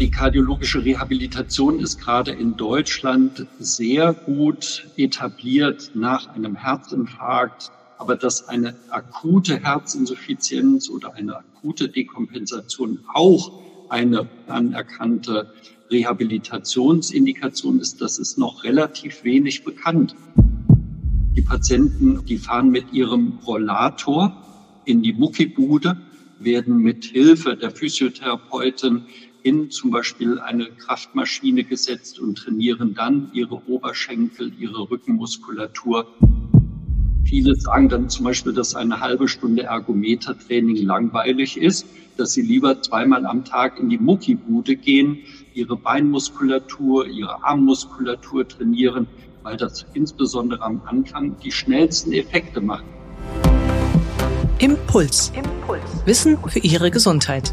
[0.00, 7.70] Die kardiologische Rehabilitation ist gerade in Deutschland sehr gut etabliert nach einem Herzinfarkt.
[7.96, 13.52] Aber dass eine akute Herzinsuffizienz oder eine akute Dekompensation auch
[13.88, 15.54] eine anerkannte
[15.92, 20.16] Rehabilitationsindikation ist, das ist noch relativ wenig bekannt.
[21.36, 24.42] Die Patienten, die fahren mit ihrem Rollator
[24.86, 25.96] in die Muckibude,
[26.40, 29.02] werden mit Hilfe der Physiotherapeutin
[29.44, 36.06] in zum Beispiel eine Kraftmaschine gesetzt und trainieren dann ihre Oberschenkel, ihre Rückenmuskulatur.
[37.24, 42.80] Viele sagen dann zum Beispiel, dass eine halbe Stunde Ergometertraining langweilig ist, dass sie lieber
[42.80, 45.18] zweimal am Tag in die Muckibude gehen,
[45.52, 49.06] ihre Beinmuskulatur, ihre Armmuskulatur trainieren,
[49.42, 52.84] weil das insbesondere am Anfang die schnellsten Effekte macht.
[54.58, 55.32] Impuls.
[55.36, 55.82] Impuls.
[56.06, 57.52] Wissen für Ihre Gesundheit.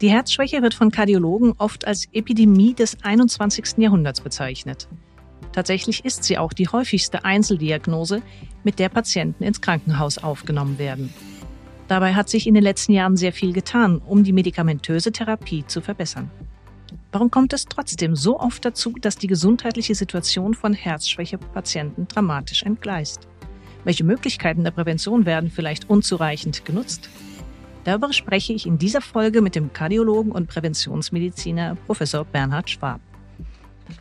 [0.00, 3.78] Die Herzschwäche wird von Kardiologen oft als Epidemie des 21.
[3.78, 4.88] Jahrhunderts bezeichnet.
[5.52, 8.22] Tatsächlich ist sie auch die häufigste Einzeldiagnose,
[8.62, 11.12] mit der Patienten ins Krankenhaus aufgenommen werden.
[11.88, 15.80] Dabei hat sich in den letzten Jahren sehr viel getan, um die medikamentöse Therapie zu
[15.80, 16.30] verbessern.
[17.10, 23.26] Warum kommt es trotzdem so oft dazu, dass die gesundheitliche Situation von Herzschwäche-Patienten dramatisch entgleist?
[23.82, 27.08] Welche Möglichkeiten der Prävention werden vielleicht unzureichend genutzt?
[27.84, 33.00] Darüber spreche ich in dieser Folge mit dem Kardiologen und Präventionsmediziner Professor Bernhard Schwab.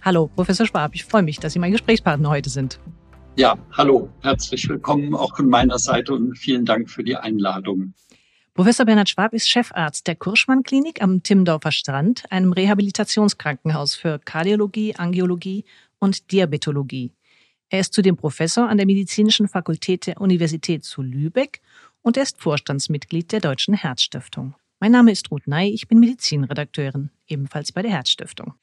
[0.03, 2.80] Hallo, Professor Schwab, ich freue mich, dass Sie mein Gesprächspartner heute sind.
[3.36, 7.94] Ja, hallo, herzlich willkommen auch von meiner Seite und vielen Dank für die Einladung.
[8.56, 14.96] Professor Bernhard Schwab ist Chefarzt der Kurschmann Klinik am Timmendorfer Strand, einem Rehabilitationskrankenhaus für Kardiologie,
[14.96, 15.63] Angiologie
[16.00, 17.13] und Diabetologie.
[17.69, 21.62] Er ist zudem Professor an der Medizinischen Fakultät der Universität zu Lübeck
[22.07, 24.56] und er ist Vorstandsmitglied der Deutschen Herzstiftung.
[24.79, 28.53] Mein Name ist Ruth Ney, ich bin Medizinredakteurin, ebenfalls bei der Herzstiftung.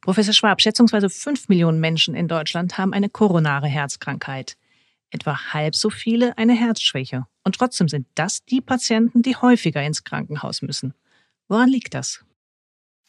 [0.00, 4.56] Professor Schwab, schätzungsweise fünf Millionen Menschen in Deutschland haben eine koronare Herzkrankheit.
[5.10, 7.26] Etwa halb so viele eine Herzschwäche.
[7.44, 10.94] Und trotzdem sind das die Patienten, die häufiger ins Krankenhaus müssen.
[11.48, 12.24] Woran liegt das?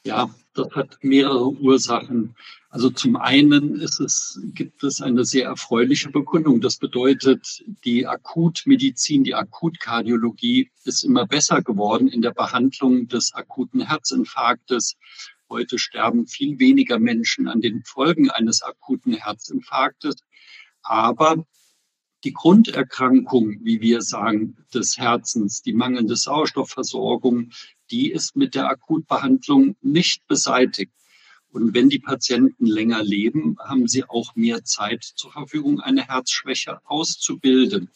[0.06, 2.36] Ja, das hat mehrere Ursachen.
[2.78, 6.62] Also zum einen es, gibt es eine sehr erfreuliche Bekundung.
[6.62, 13.82] Das bedeutet, die Akutmedizin, die Akutkardiologie ist immer besser geworden in der Behandlung des akuten
[13.82, 14.96] Herzinfarktes.
[15.50, 20.18] Heute sterben viel weniger Menschen an den Folgen eines akuten Herzinfarktes.
[20.84, 21.48] Aber
[22.24, 27.50] die Grunderkrankung, wie wir sagen, des Herzens, die mangelnde Sauerstoffversorgung,
[27.90, 30.92] die ist mit der Akutbehandlung nicht beseitigt.
[31.58, 36.82] Und wenn die Patienten länger leben, haben sie auch mehr Zeit zur Verfügung, eine Herzschwäche
[36.86, 37.90] auszubilden.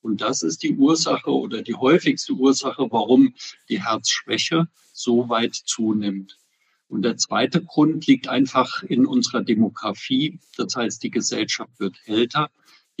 [0.00, 3.34] Und das ist die Ursache oder die häufigste Ursache, warum
[3.68, 6.38] die Herzschwäche so weit zunimmt.
[6.86, 10.38] Und der zweite Grund liegt einfach in unserer Demografie.
[10.56, 12.48] Das heißt, die Gesellschaft wird älter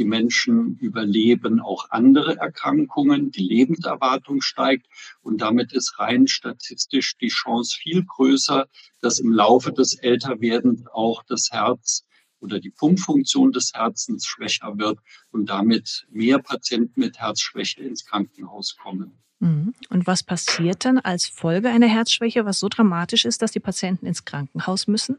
[0.00, 4.86] die Menschen überleben auch andere Erkrankungen, die Lebenserwartung steigt
[5.20, 8.66] und damit ist rein statistisch die Chance viel größer,
[9.02, 12.06] dass im Laufe des Älterwerdens auch das Herz
[12.40, 14.98] oder die Pumpfunktion des Herzens schwächer wird
[15.32, 19.20] und damit mehr Patienten mit Herzschwäche ins Krankenhaus kommen.
[19.40, 19.74] Mhm.
[19.90, 24.06] Und was passiert dann als Folge einer Herzschwäche, was so dramatisch ist, dass die Patienten
[24.06, 25.18] ins Krankenhaus müssen?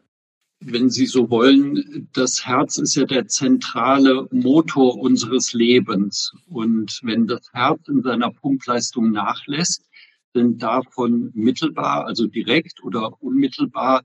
[0.61, 6.33] Wenn Sie so wollen, das Herz ist ja der zentrale Motor unseres Lebens.
[6.47, 9.83] Und wenn das Herz in seiner Pumpleistung nachlässt,
[10.33, 14.03] sind davon mittelbar, also direkt oder unmittelbar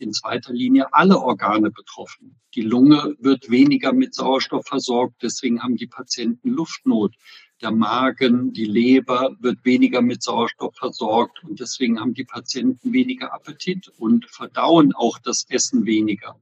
[0.00, 2.40] in zweiter Linie alle Organe betroffen.
[2.54, 7.14] Die Lunge wird weniger mit Sauerstoff versorgt, deswegen haben die Patienten Luftnot
[7.60, 13.34] der Magen, die Leber wird weniger mit Sauerstoff versorgt und deswegen haben die Patienten weniger
[13.34, 16.40] Appetit und verdauen auch das Essen weniger.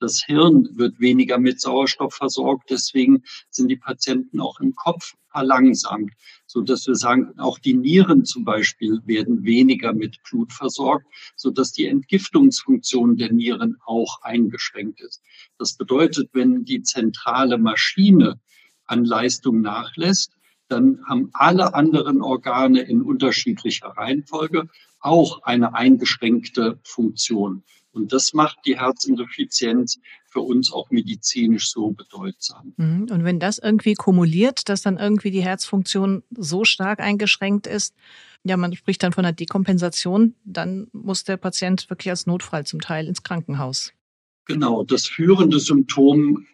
[0.00, 6.12] Das Hirn wird weniger mit Sauerstoff versorgt, deswegen sind die Patienten auch im Kopf verlangsamt,
[6.46, 11.06] so dass wir sagen, auch die Nieren zum Beispiel werden weniger mit Blut versorgt,
[11.36, 15.22] so dass die Entgiftungsfunktion der Nieren auch eingeschränkt ist.
[15.58, 18.40] Das bedeutet, wenn die zentrale Maschine
[18.86, 20.32] an Leistung nachlässt,
[20.68, 24.68] dann haben alle anderen Organe in unterschiedlicher Reihenfolge
[25.00, 27.64] auch eine eingeschränkte Funktion.
[27.92, 29.98] Und das macht die Herzinsuffizienz
[30.30, 32.72] für uns auch medizinisch so bedeutsam.
[32.76, 33.08] Mhm.
[33.10, 37.94] Und wenn das irgendwie kumuliert, dass dann irgendwie die Herzfunktion so stark eingeschränkt ist,
[38.44, 42.80] ja, man spricht dann von einer Dekompensation, dann muss der Patient wirklich als Notfall zum
[42.80, 43.92] Teil ins Krankenhaus.
[44.46, 46.46] Genau, das führende Symptom,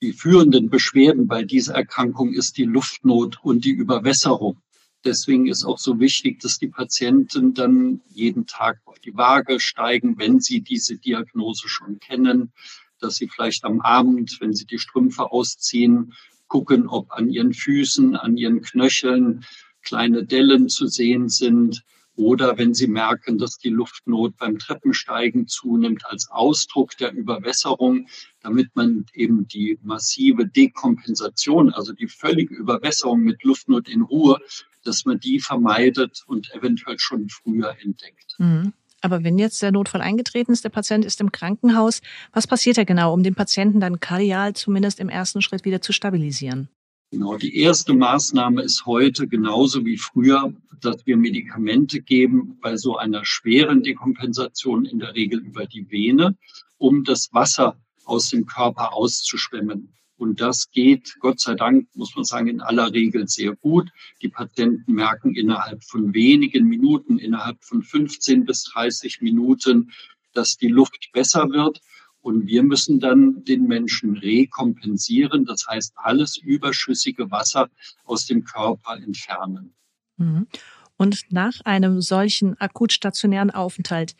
[0.00, 4.58] die führenden Beschwerden bei dieser Erkrankung ist die Luftnot und die Überwässerung.
[5.04, 10.18] Deswegen ist auch so wichtig, dass die Patienten dann jeden Tag auf die Waage steigen,
[10.18, 12.52] wenn sie diese Diagnose schon kennen,
[13.00, 16.14] dass sie vielleicht am Abend, wenn sie die Strümpfe ausziehen,
[16.48, 19.44] gucken, ob an ihren Füßen, an ihren Knöcheln
[19.82, 21.84] kleine Dellen zu sehen sind
[22.18, 28.08] oder wenn Sie merken, dass die Luftnot beim Treppensteigen zunimmt als Ausdruck der Überwässerung,
[28.42, 34.40] damit man eben die massive Dekompensation, also die völlige Überwässerung mit Luftnot in Ruhe,
[34.82, 38.34] dass man die vermeidet und eventuell schon früher entdeckt.
[38.38, 38.72] Mhm.
[39.00, 42.00] Aber wenn jetzt der Notfall eingetreten ist, der Patient ist im Krankenhaus,
[42.32, 45.92] was passiert da genau, um den Patienten dann kardial zumindest im ersten Schritt wieder zu
[45.92, 46.68] stabilisieren?
[47.10, 52.96] Genau, die erste Maßnahme ist heute genauso wie früher, dass wir Medikamente geben bei so
[52.96, 56.36] einer schweren Dekompensation in der Regel über die Vene,
[56.76, 59.94] um das Wasser aus dem Körper auszuschwemmen.
[60.18, 63.88] Und das geht, Gott sei Dank, muss man sagen, in aller Regel sehr gut.
[64.20, 69.92] Die Patienten merken innerhalb von wenigen Minuten, innerhalb von 15 bis 30 Minuten,
[70.32, 71.80] dass die Luft besser wird.
[72.20, 77.70] Und wir müssen dann den Menschen rekompensieren, das heißt alles überschüssige Wasser
[78.04, 79.72] aus dem Körper entfernen.
[80.16, 80.48] Mhm.
[80.96, 84.16] Und nach einem solchen akut stationären Aufenthalt,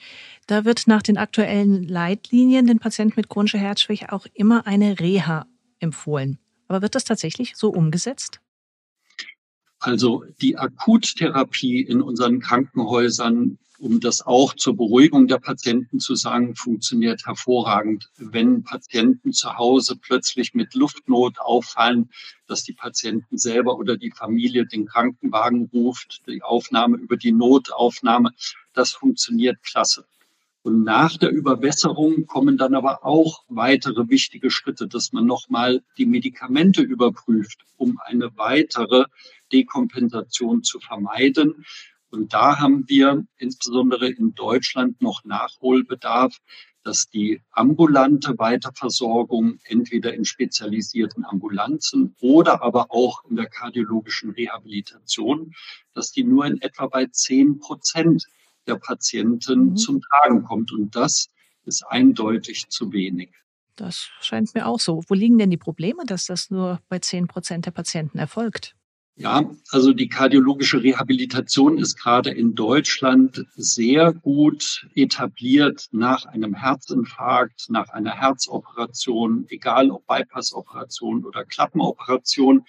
[0.46, 5.48] da wird nach den aktuellen Leitlinien den Patienten mit chronischer Herzschwäche auch immer eine Reha
[5.80, 6.38] empfohlen.
[6.68, 8.40] Aber wird das tatsächlich so umgesetzt?
[9.80, 16.54] Also die Akuttherapie in unseren Krankenhäusern um das auch zur Beruhigung der Patienten zu sagen,
[16.56, 18.10] funktioniert hervorragend.
[18.16, 22.10] Wenn Patienten zu Hause plötzlich mit Luftnot auffallen,
[22.46, 28.32] dass die Patienten selber oder die Familie den Krankenwagen ruft, die Aufnahme über die Notaufnahme,
[28.72, 30.04] das funktioniert klasse.
[30.62, 36.06] Und nach der Überwässerung kommen dann aber auch weitere wichtige Schritte, dass man nochmal die
[36.06, 39.04] Medikamente überprüft, um eine weitere
[39.52, 41.64] Dekompensation zu vermeiden.
[42.10, 46.38] Und da haben wir insbesondere in Deutschland noch Nachholbedarf,
[46.82, 55.54] dass die ambulante Weiterversorgung entweder in spezialisierten Ambulanzen oder aber auch in der kardiologischen Rehabilitation,
[55.92, 58.24] dass die nur in etwa bei zehn Prozent
[58.68, 59.76] der Patienten mhm.
[59.76, 60.72] zum Tragen kommt.
[60.72, 61.28] Und das
[61.64, 63.30] ist eindeutig zu wenig.
[63.76, 65.02] Das scheint mir auch so.
[65.08, 68.74] Wo liegen denn die Probleme, dass das nur bei zehn Prozent der Patienten erfolgt?
[69.20, 77.66] Ja, also die kardiologische Rehabilitation ist gerade in Deutschland sehr gut etabliert nach einem Herzinfarkt,
[77.68, 82.64] nach einer Herzoperation, egal ob Bypassoperation oder Klappenoperation.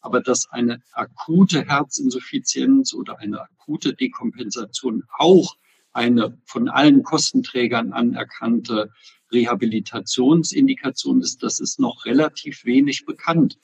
[0.00, 5.56] Aber dass eine akute Herzinsuffizienz oder eine akute Dekompensation auch
[5.92, 8.90] eine von allen Kostenträgern anerkannte
[9.32, 13.58] Rehabilitationsindikation ist, das ist noch relativ wenig bekannt.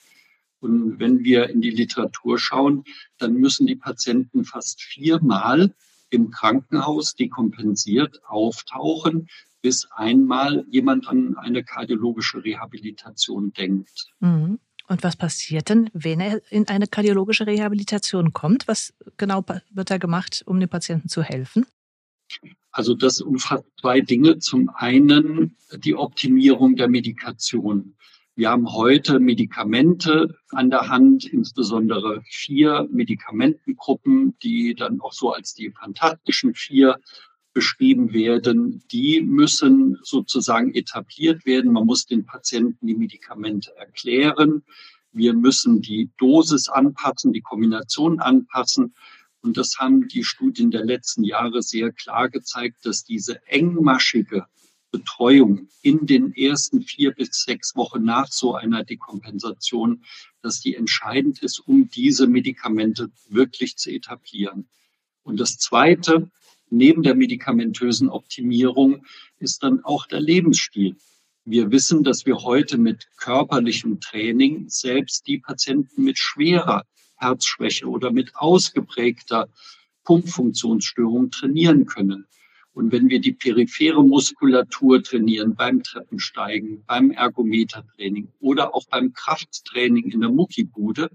[0.59, 2.85] Und wenn wir in die Literatur schauen,
[3.17, 5.73] dann müssen die Patienten fast viermal
[6.09, 9.29] im Krankenhaus dekompensiert auftauchen,
[9.61, 14.11] bis einmal jemand an eine kardiologische Rehabilitation denkt.
[14.19, 14.59] Mhm.
[14.87, 18.67] Und was passiert denn, wenn er in eine kardiologische Rehabilitation kommt?
[18.67, 21.65] Was genau wird da gemacht, um den Patienten zu helfen?
[22.71, 24.39] Also das umfasst zwei Dinge.
[24.39, 27.95] Zum einen die Optimierung der Medikation.
[28.35, 35.53] Wir haben heute Medikamente an der Hand, insbesondere vier Medikamentengruppen, die dann auch so als
[35.53, 36.99] die fantastischen vier
[37.53, 38.83] beschrieben werden.
[38.91, 41.71] Die müssen sozusagen etabliert werden.
[41.71, 44.63] Man muss den Patienten die Medikamente erklären.
[45.11, 48.95] Wir müssen die Dosis anpassen, die Kombination anpassen.
[49.41, 54.47] Und das haben die Studien der letzten Jahre sehr klar gezeigt, dass diese engmaschige
[54.89, 60.03] Betreuung in den ersten vier bis sechs Wochen nach so einer Dekompensation,
[60.41, 64.69] dass die entscheidend ist, um diese Medikamente wirklich zu etablieren.
[65.23, 66.29] Und das Zweite,
[66.73, 69.05] neben der medikamentösen Optimierung,
[69.39, 70.95] ist dann auch der Lebensstil.
[71.45, 76.83] Wir wissen, dass wir heute mit körperlichem Training selbst die Patienten mit schwerer
[77.17, 79.49] Herzschwäche oder mit ausgeprägter
[80.03, 82.25] Pumpfunktionsstörung trainieren können.
[82.73, 90.11] Und wenn wir die periphere Muskulatur trainieren beim Treppensteigen, beim Ergometertraining oder auch beim Krafttraining
[90.11, 91.11] in der Muckibude,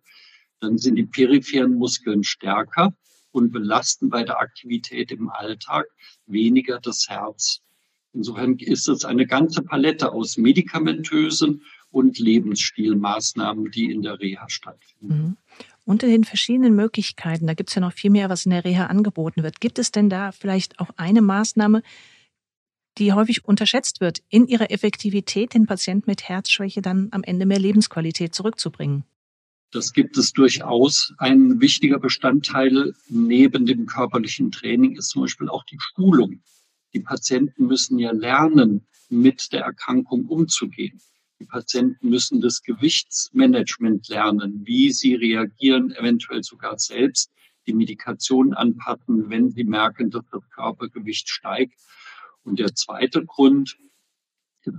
[0.60, 2.94] dann sind die peripheren Muskeln stärker
[3.32, 5.86] und belasten bei der Aktivität im Alltag
[6.26, 7.60] weniger das Herz.
[8.12, 15.16] Insofern ist es eine ganze Palette aus medikamentösen und Lebensstilmaßnahmen, die in der Reha stattfinden.
[15.16, 15.36] Mhm.
[15.84, 18.86] Unter den verschiedenen Möglichkeiten, da gibt es ja noch viel mehr, was in der Reha
[18.86, 19.60] angeboten wird.
[19.60, 21.82] Gibt es denn da vielleicht auch eine Maßnahme,
[22.98, 27.58] die häufig unterschätzt wird, in ihrer Effektivität den Patienten mit Herzschwäche dann am Ende mehr
[27.58, 29.04] Lebensqualität zurückzubringen?
[29.70, 31.12] Das gibt es durchaus.
[31.18, 36.42] Ein wichtiger Bestandteil neben dem körperlichen Training ist zum Beispiel auch die Schulung.
[36.94, 41.00] Die Patienten müssen ja lernen, mit der Erkrankung umzugehen.
[41.38, 47.30] Die Patienten müssen das Gewichtsmanagement lernen, wie sie reagieren, eventuell sogar selbst
[47.66, 51.74] die Medikation anpassen, wenn sie merken, dass das Körpergewicht steigt.
[52.42, 53.76] Und der zweite Grund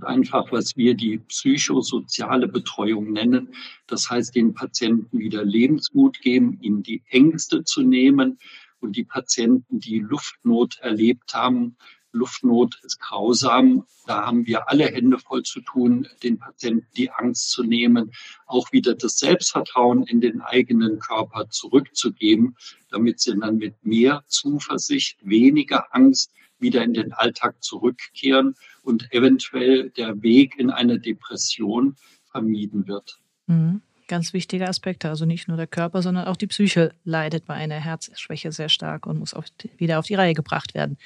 [0.02, 3.54] einfach, was wir die psychosoziale Betreuung nennen.
[3.86, 8.38] Das heißt, den Patienten wieder Lebensmut geben, ihnen die Ängste zu nehmen
[8.80, 11.76] und die Patienten, die Luftnot erlebt haben,
[12.12, 13.86] Luftnot ist grausam.
[14.06, 18.10] Da haben wir alle Hände voll zu tun, den Patienten die Angst zu nehmen,
[18.46, 22.56] auch wieder das Selbstvertrauen in den eigenen Körper zurückzugeben,
[22.90, 29.90] damit sie dann mit mehr Zuversicht, weniger Angst wieder in den Alltag zurückkehren und eventuell
[29.90, 31.96] der Weg in eine Depression
[32.30, 33.18] vermieden wird.
[33.46, 35.08] Mhm ganz wichtige Aspekte.
[35.08, 39.06] Also nicht nur der Körper, sondern auch die Psyche leidet bei einer Herzschwäche sehr stark
[39.06, 39.44] und muss auf,
[39.78, 40.98] wieder auf die Reihe gebracht werden.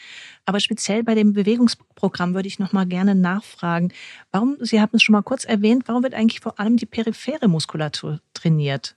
[0.46, 3.92] Aber speziell bei dem Bewegungsprogramm würde ich noch mal gerne nachfragen,
[4.32, 7.46] warum, Sie haben es schon mal kurz erwähnt, warum wird eigentlich vor allem die periphere
[7.46, 8.96] Muskulatur trainiert?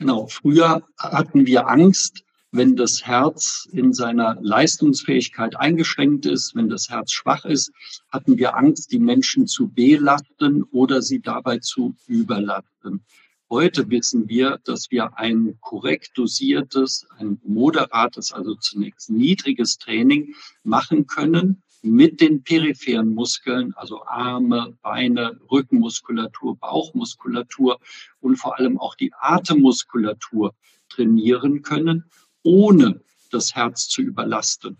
[0.00, 2.23] Genau, früher hatten wir Angst,
[2.54, 7.72] wenn das Herz in seiner Leistungsfähigkeit eingeschränkt ist, wenn das Herz schwach ist,
[8.10, 13.04] hatten wir Angst, die Menschen zu belasten oder sie dabei zu überlasten.
[13.50, 21.08] Heute wissen wir, dass wir ein korrekt dosiertes, ein moderates, also zunächst niedriges Training machen
[21.08, 27.80] können mit den peripheren Muskeln, also Arme, Beine, Rückenmuskulatur, Bauchmuskulatur
[28.20, 30.54] und vor allem auch die Atemmuskulatur
[30.88, 32.04] trainieren können
[32.44, 33.00] ohne
[33.32, 34.78] das Herz zu überlasten.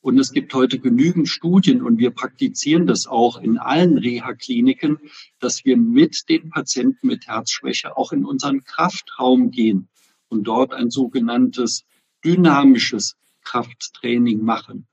[0.00, 4.98] Und es gibt heute genügend Studien und wir praktizieren das auch in allen Reha-Kliniken,
[5.40, 9.88] dass wir mit den Patienten mit Herzschwäche auch in unseren Kraftraum gehen
[10.28, 11.84] und dort ein sogenanntes
[12.24, 14.86] dynamisches Krafttraining machen.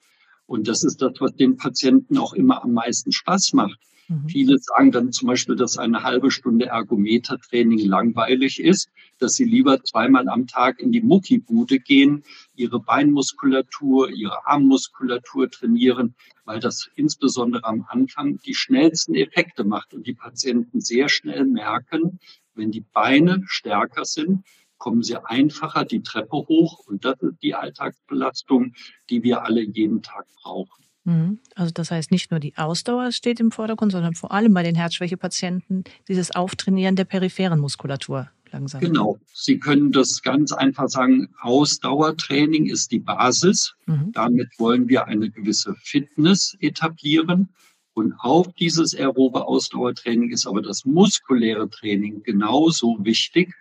[0.48, 3.80] Und das ist das, was den Patienten auch immer am meisten Spaß macht.
[4.08, 4.28] Mhm.
[4.28, 9.84] Viele sagen dann zum Beispiel, dass eine halbe Stunde Ergometertraining langweilig ist, dass sie lieber
[9.84, 12.24] zweimal am Tag in die Muckibude gehen,
[12.56, 20.06] ihre Beinmuskulatur, ihre Armmuskulatur trainieren, weil das insbesondere am Anfang die schnellsten Effekte macht und
[20.08, 22.20] die Patienten sehr schnell merken,
[22.56, 24.44] wenn die Beine stärker sind,
[24.78, 28.74] kommen sie einfacher die Treppe hoch und das ist die Alltagsbelastung,
[29.10, 30.84] die wir alle jeden Tag brauchen.
[31.06, 31.40] Mhm.
[31.56, 34.76] Also das heißt, nicht nur die Ausdauer steht im Vordergrund, sondern vor allem bei den
[34.76, 38.82] Herzschwächepatienten dieses Auftrainieren der peripheren Muskulatur langsam.
[38.82, 39.18] Genau.
[39.34, 43.76] Sie können das ganz einfach sagen, Ausdauertraining ist die Basis.
[43.86, 44.12] Mhm.
[44.14, 47.50] Damit wollen wir eine gewisse Fitness etablieren.
[47.96, 53.54] Und auf dieses aerobe Ausdauertraining ist aber das muskuläre Training genauso wichtig.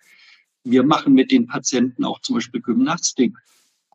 [0.65, 3.37] Wir machen mit den Patienten auch zum Beispiel Gymnastik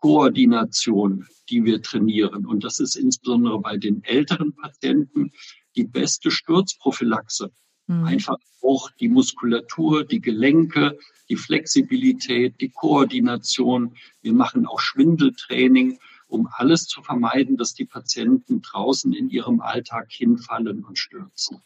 [0.02, 2.46] Koordination, die wir trainieren.
[2.46, 5.32] Und das ist insbesondere bei den älteren Patienten
[5.76, 7.52] die beste Sturzprophylaxe.
[7.88, 8.04] Mhm.
[8.06, 10.98] Einfach auch die Muskulatur, die Gelenke,
[11.30, 13.96] die Flexibilität, die Koordination.
[14.22, 20.08] Wir machen auch Schwindeltraining, um alles zu vermeiden, dass die Patienten draußen in ihrem Alltag
[20.10, 21.62] hinfallen und stürzen.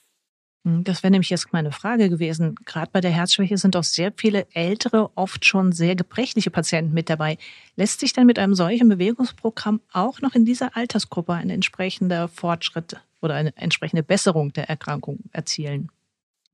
[0.64, 2.56] Hm, das wäre nämlich jetzt meine Frage gewesen.
[2.66, 7.10] Gerade bei der Herzschwäche sind auch sehr viele ältere, oft schon sehr gebrechliche Patienten mit
[7.10, 7.38] dabei.
[7.76, 12.98] Lässt sich denn mit einem solchen Bewegungsprogramm auch noch in dieser Altersgruppe ein entsprechender Fortschritt
[13.22, 15.90] oder eine entsprechende Besserung der Erkrankung erzielen?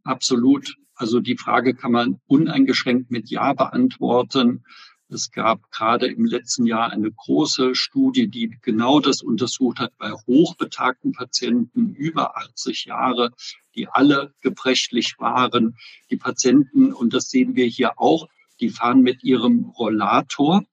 [0.03, 0.75] Absolut.
[0.95, 4.63] Also die Frage kann man uneingeschränkt mit Ja beantworten.
[5.09, 10.11] Es gab gerade im letzten Jahr eine große Studie, die genau das untersucht hat bei
[10.11, 13.31] hochbetagten Patienten über 80 Jahre,
[13.73, 15.77] die alle gebrechlich waren.
[16.11, 18.27] Die Patienten, und das sehen wir hier auch,
[18.59, 20.65] die fahren mit ihrem Rollator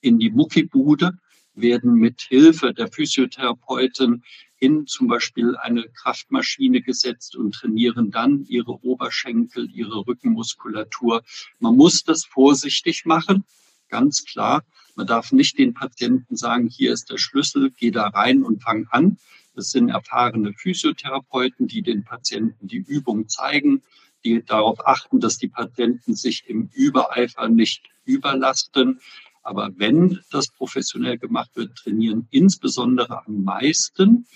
[0.00, 1.18] in die Muckibude,
[1.52, 4.22] werden mit Hilfe der Physiotherapeutin
[4.58, 11.22] in zum Beispiel eine Kraftmaschine gesetzt und trainieren dann ihre Oberschenkel, ihre Rückenmuskulatur.
[11.58, 13.44] Man muss das vorsichtig machen
[13.92, 14.64] ganz klar.
[14.96, 18.86] Man darf nicht den Patienten sagen, hier ist der Schlüssel, geh da rein und fang
[18.90, 19.18] an.
[19.54, 23.82] Das sind erfahrene Physiotherapeuten, die den Patienten die Übung zeigen,
[24.24, 29.00] die darauf achten, dass die Patienten sich im Übereifer nicht überlasten.
[29.42, 34.26] Aber wenn das professionell gemacht wird, trainieren insbesondere am meisten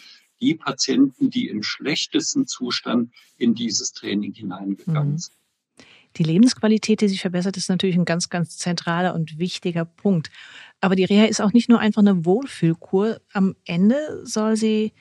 [0.40, 5.18] die Patienten, die im schlechtesten Zustand in dieses Training hineingegangen mhm.
[5.18, 5.45] sind.
[6.16, 10.30] Die Lebensqualität, die sich verbessert, ist natürlich ein ganz, ganz zentraler und wichtiger Punkt.
[10.80, 13.20] Aber die Reha ist auch nicht nur einfach eine Wohlfühlkur.
[13.32, 14.92] Am Ende soll sie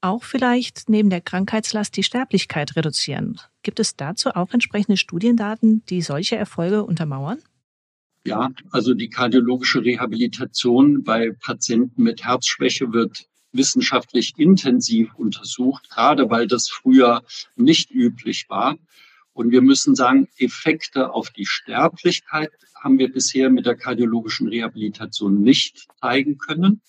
[0.00, 3.38] auch vielleicht neben der Krankheitslast die Sterblichkeit reduzieren.
[3.62, 7.38] Gibt es dazu auch entsprechende Studiendaten, die solche Erfolge untermauern?
[8.24, 16.46] Ja, also die kardiologische Rehabilitation bei Patienten mit Herzschwäche wird wissenschaftlich intensiv untersucht, gerade weil
[16.46, 17.22] das früher
[17.56, 18.76] nicht üblich war.
[19.32, 22.50] Und wir müssen sagen, Effekte auf die Sterblichkeit
[22.82, 26.82] haben wir bisher mit der kardiologischen Rehabilitation nicht zeigen können.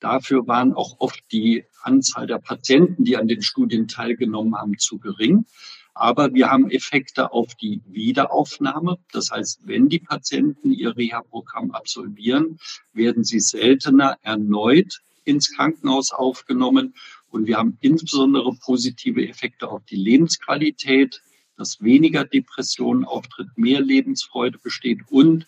[0.00, 4.98] Dafür waren auch oft die Anzahl der Patienten, die an den Studien teilgenommen haben, zu
[4.98, 5.46] gering.
[5.94, 8.98] Aber wir haben Effekte auf die Wiederaufnahme.
[9.12, 12.58] Das heißt, wenn die Patienten ihr Reha-Programm absolvieren,
[12.92, 16.94] werden sie seltener erneut ins Krankenhaus aufgenommen.
[17.30, 21.22] Und wir haben insbesondere positive Effekte auf die Lebensqualität,
[21.56, 25.46] dass weniger Depressionen auftritt, mehr Lebensfreude besteht und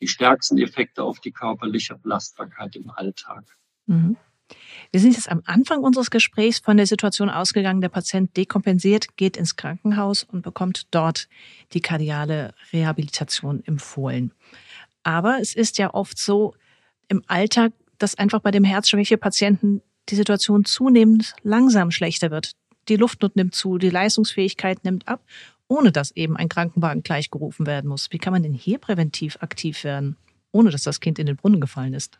[0.00, 3.44] die stärksten Effekte auf die körperliche Belastbarkeit im Alltag.
[3.86, 4.16] Mhm.
[4.92, 9.36] Wir sind jetzt am Anfang unseres Gesprächs von der Situation ausgegangen, der Patient dekompensiert, geht
[9.36, 11.28] ins Krankenhaus und bekommt dort
[11.72, 14.32] die kardiale Rehabilitation empfohlen.
[15.02, 16.54] Aber es ist ja oft so
[17.08, 22.52] im Alltag, dass einfach bei dem Herzschwäche-Patienten die Situation zunehmend langsam schlechter wird.
[22.88, 25.22] Die Luftnot nimmt zu, die Leistungsfähigkeit nimmt ab,
[25.68, 28.08] ohne dass eben ein Krankenwagen gleichgerufen werden muss.
[28.10, 30.16] Wie kann man denn hier präventiv aktiv werden,
[30.52, 32.18] ohne dass das Kind in den Brunnen gefallen ist?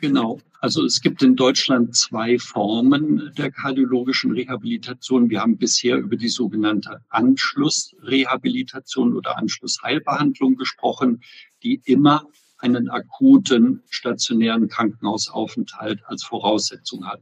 [0.00, 0.40] Genau.
[0.60, 5.30] Also es gibt in Deutschland zwei Formen der kardiologischen Rehabilitation.
[5.30, 11.22] Wir haben bisher über die sogenannte Anschlussrehabilitation oder Anschlussheilbehandlung gesprochen,
[11.62, 12.24] die immer
[12.58, 17.20] einen akuten stationären Krankenhausaufenthalt als Voraussetzung hat.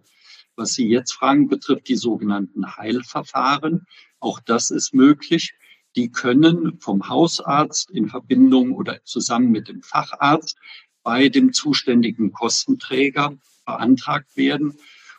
[0.56, 3.86] Was Sie jetzt fragen, betrifft die sogenannten Heilverfahren.
[4.20, 5.54] Auch das ist möglich.
[5.96, 10.59] Die können vom Hausarzt in Verbindung oder zusammen mit dem Facharzt
[11.02, 14.74] bei dem zuständigen Kostenträger beantragt werden.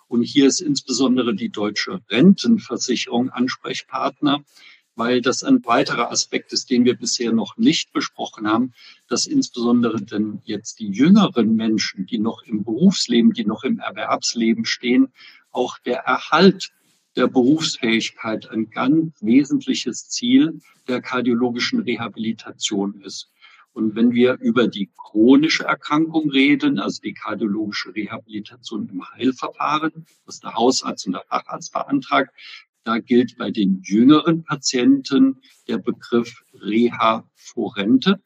[0.07, 4.43] Und hier ist insbesondere die deutsche Rentenversicherung Ansprechpartner,
[4.97, 8.73] weil das ein weiterer Aspekt ist, den wir bisher noch nicht besprochen haben,
[9.07, 14.65] dass insbesondere denn jetzt die jüngeren Menschen, die noch im Berufsleben, die noch im Erwerbsleben
[14.65, 15.13] stehen,
[15.51, 16.71] auch der Erhalt
[17.15, 23.29] der Berufsfähigkeit ein ganz wesentliches Ziel der kardiologischen Rehabilitation ist.
[23.73, 30.39] Und wenn wir über die chronische Erkrankung reden, also die kardiologische Rehabilitation im Heilverfahren, was
[30.39, 32.31] der Hausarzt und der Facharzt beantragt,
[32.87, 38.21] da gilt bei den jüngeren Patienten der Begriff Reha forente,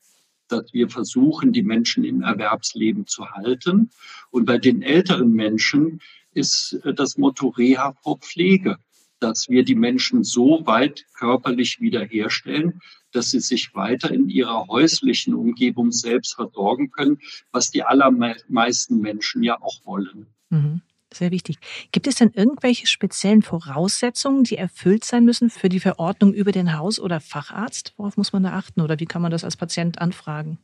[0.47, 3.89] dass wir versuchen, die Menschen im Erwerbsleben zu halten.
[4.29, 5.99] Und bei den älteren Menschen
[6.33, 8.77] ist das Motto Reha vor Pflege
[9.21, 15.35] dass wir die Menschen so weit körperlich wiederherstellen, dass sie sich weiter in ihrer häuslichen
[15.35, 17.19] Umgebung selbst versorgen können,
[17.51, 20.25] was die allermeisten Menschen ja auch wollen.
[20.49, 20.81] Mhm.
[21.13, 21.57] Sehr wichtig.
[21.91, 26.77] Gibt es denn irgendwelche speziellen Voraussetzungen, die erfüllt sein müssen für die Verordnung über den
[26.77, 27.93] Haus- oder Facharzt?
[27.97, 30.57] Worauf muss man da achten oder wie kann man das als Patient anfragen?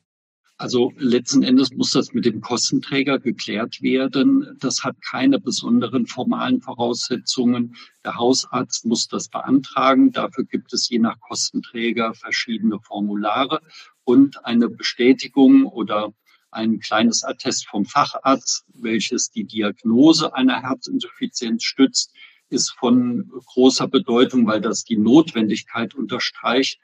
[0.59, 4.57] Also letzten Endes muss das mit dem Kostenträger geklärt werden.
[4.59, 7.75] Das hat keine besonderen formalen Voraussetzungen.
[8.03, 10.11] Der Hausarzt muss das beantragen.
[10.13, 13.61] Dafür gibt es je nach Kostenträger verschiedene Formulare
[14.03, 16.11] und eine Bestätigung oder
[16.51, 22.13] ein kleines Attest vom Facharzt, welches die Diagnose einer Herzinsuffizienz stützt,
[22.49, 26.79] ist von großer Bedeutung, weil das die Notwendigkeit unterstreicht,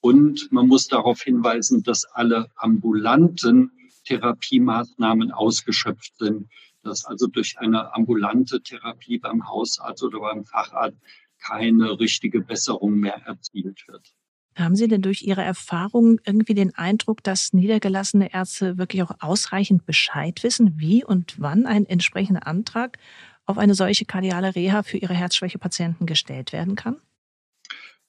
[0.00, 3.72] und man muss darauf hinweisen, dass alle ambulanten
[4.04, 6.48] Therapiemaßnahmen ausgeschöpft sind,
[6.82, 10.98] dass also durch eine ambulante Therapie beim Hausarzt oder beim Facharzt
[11.40, 14.14] keine richtige Besserung mehr erzielt wird.
[14.58, 19.86] Haben Sie denn durch Ihre Erfahrungen irgendwie den Eindruck, dass niedergelassene Ärzte wirklich auch ausreichend
[19.86, 22.98] Bescheid wissen, wie und wann ein entsprechender Antrag
[23.46, 26.96] auf eine solche kardiale Reha für Ihre Herzschwäche-Patienten gestellt werden kann?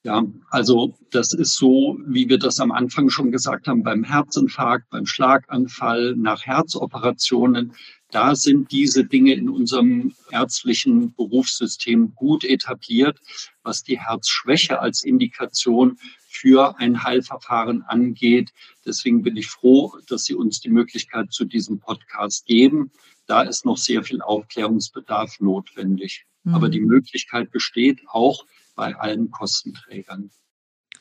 [0.04, 4.90] Ja, also das ist so, wie wir das am Anfang schon gesagt haben, beim Herzinfarkt,
[4.90, 7.74] beim Schlaganfall, nach Herzoperationen.
[8.10, 13.20] Da sind diese Dinge in unserem ärztlichen Berufssystem gut etabliert,
[13.62, 15.98] was die Herzschwäche als Indikation
[16.30, 18.54] für ein Heilverfahren angeht.
[18.86, 22.92] Deswegen bin ich froh, dass Sie uns die Möglichkeit zu diesem Podcast geben.
[23.26, 26.26] Da ist noch sehr viel Aufklärungsbedarf notwendig.
[26.44, 26.56] Mhm.
[26.56, 30.32] Aber die Möglichkeit besteht auch, bei allen Kostenträgern.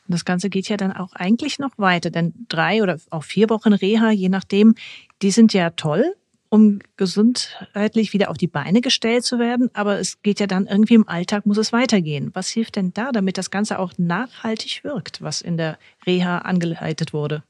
[0.09, 3.71] Das Ganze geht ja dann auch eigentlich noch weiter, denn drei oder auch vier Wochen
[3.71, 4.75] Reha, je nachdem,
[5.21, 6.13] die sind ja toll
[6.49, 9.69] um gesundheitlich wieder auf die Beine gestellt zu werden.
[9.73, 12.31] Aber es geht ja dann irgendwie im Alltag, muss es weitergehen.
[12.33, 17.13] Was hilft denn da, damit das Ganze auch nachhaltig wirkt, was in der Reha angeleitet
[17.13, 17.43] wurde?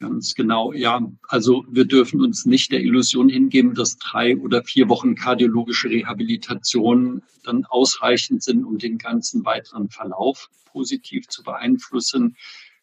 [0.00, 1.00] Ganz genau, ja.
[1.26, 7.22] Also wir dürfen uns nicht der Illusion hingeben, dass drei oder vier Wochen kardiologische Rehabilitation
[7.42, 12.36] dann ausreichend sind, um den ganzen weiteren Verlauf positiv zu beeinflussen.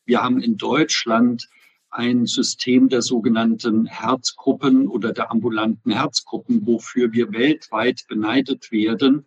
[0.05, 1.47] Wir haben in Deutschland
[1.95, 9.25] ein System der sogenannten Herzgruppen oder der ambulanten Herzgruppen, wofür wir weltweit beneidet werden.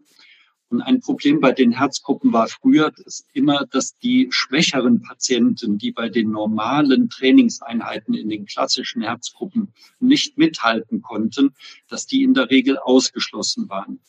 [0.68, 5.92] Und ein Problem bei den Herzgruppen war früher ist immer, dass die schwächeren Patienten, die
[5.92, 11.54] bei den normalen Trainingseinheiten in den klassischen Herzgruppen nicht mithalten konnten,
[11.88, 14.00] dass die in der Regel ausgeschlossen waren.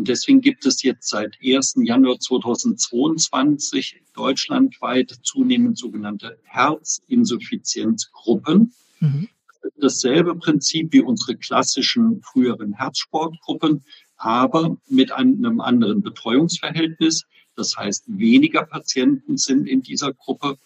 [0.00, 1.74] Und deswegen gibt es jetzt seit 1.
[1.82, 8.72] Januar 2022 deutschlandweit zunehmend sogenannte Herzinsuffizienzgruppen.
[9.00, 9.28] Mhm.
[9.76, 13.84] Dasselbe Prinzip wie unsere klassischen früheren Herzsportgruppen,
[14.16, 17.26] aber mit einem anderen Betreuungsverhältnis.
[17.54, 20.56] Das heißt, weniger Patienten sind in dieser Gruppe.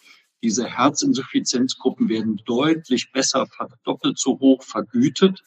[0.43, 3.49] Diese Herzinsuffizienzgruppen werden deutlich besser,
[3.83, 5.43] doppelt so hoch vergütet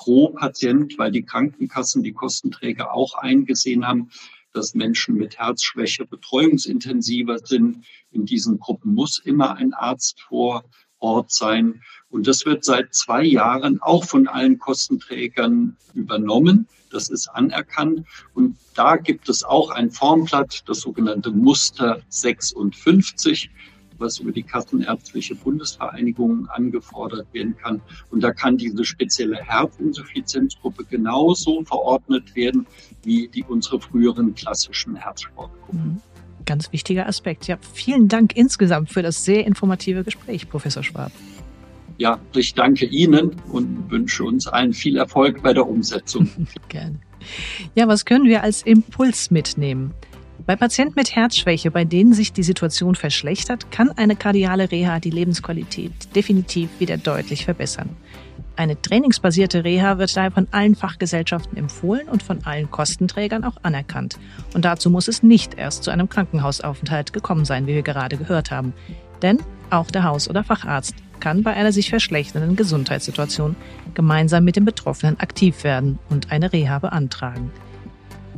[0.00, 4.10] pro Patient, weil die Krankenkassen, die Kostenträger auch eingesehen haben,
[4.54, 7.84] dass Menschen mit Herzschwäche betreuungsintensiver sind.
[8.10, 10.64] In diesen Gruppen muss immer ein Arzt vor
[11.00, 11.82] Ort sein.
[12.08, 16.66] Und das wird seit zwei Jahren auch von allen Kostenträgern übernommen.
[16.90, 18.06] Das ist anerkannt.
[18.32, 23.50] Und da gibt es auch ein Formblatt, das sogenannte Muster 56
[24.00, 27.80] was über die Kassenärztliche Bundesvereinigung angefordert werden kann.
[28.10, 32.66] Und da kann diese spezielle Herzinsuffizienzgruppe genauso verordnet werden
[33.04, 35.94] wie die unsere früheren klassischen Herzsportgruppen.
[35.94, 36.00] Mhm.
[36.46, 37.46] Ganz wichtiger Aspekt.
[37.46, 41.12] Ja, vielen Dank insgesamt für das sehr informative Gespräch, Professor Schwab.
[41.98, 46.28] Ja, ich danke Ihnen und wünsche uns allen viel Erfolg bei der Umsetzung.
[46.68, 46.98] Gerne.
[47.74, 49.92] Ja, was können wir als Impuls mitnehmen?
[50.50, 55.10] Bei Patienten mit Herzschwäche, bei denen sich die Situation verschlechtert, kann eine kardiale Reha die
[55.10, 57.90] Lebensqualität definitiv wieder deutlich verbessern.
[58.56, 64.18] Eine trainingsbasierte Reha wird daher von allen Fachgesellschaften empfohlen und von allen Kostenträgern auch anerkannt.
[64.52, 68.50] Und dazu muss es nicht erst zu einem Krankenhausaufenthalt gekommen sein, wie wir gerade gehört
[68.50, 68.72] haben.
[69.22, 69.38] Denn
[69.70, 73.54] auch der Haus- oder Facharzt kann bei einer sich verschlechternden Gesundheitssituation
[73.94, 77.52] gemeinsam mit dem Betroffenen aktiv werden und eine Reha beantragen.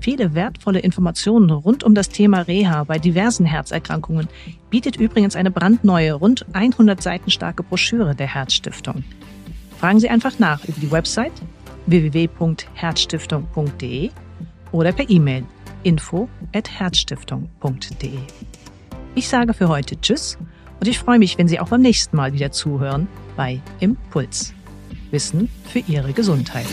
[0.03, 4.27] Viele wertvolle Informationen rund um das Thema Reha bei diversen Herzerkrankungen
[4.69, 9.05] bietet übrigens eine brandneue, rund 100 Seiten starke Broschüre der Herzstiftung.
[9.79, 11.31] Fragen Sie einfach nach über die Website
[11.87, 14.11] www.herzstiftung.de
[14.73, 15.45] oder per E-Mail
[15.85, 18.19] info@herzstiftung.de.
[19.15, 20.37] Ich sage für heute Tschüss
[20.81, 24.53] und ich freue mich, wenn Sie auch beim nächsten Mal wieder zuhören bei Impuls.
[25.13, 26.67] Wissen für Ihre Gesundheit.